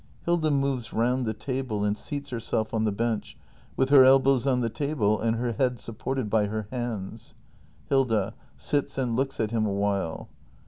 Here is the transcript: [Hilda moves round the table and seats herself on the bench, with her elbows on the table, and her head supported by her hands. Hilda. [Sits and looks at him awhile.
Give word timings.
[Hilda 0.25 0.49
moves 0.49 0.93
round 0.93 1.27
the 1.27 1.33
table 1.35 1.83
and 1.85 1.95
seats 1.95 2.29
herself 2.31 2.73
on 2.73 2.85
the 2.85 2.91
bench, 2.91 3.37
with 3.77 3.89
her 3.89 4.03
elbows 4.03 4.47
on 4.47 4.61
the 4.61 4.67
table, 4.71 5.21
and 5.21 5.35
her 5.35 5.51
head 5.51 5.79
supported 5.79 6.27
by 6.27 6.47
her 6.47 6.67
hands. 6.71 7.35
Hilda. 7.87 8.33
[Sits 8.57 8.97
and 8.97 9.15
looks 9.15 9.39
at 9.39 9.51
him 9.51 9.67
awhile. 9.67 10.27